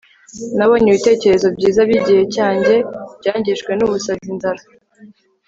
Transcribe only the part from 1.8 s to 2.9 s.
byigihe cyanjye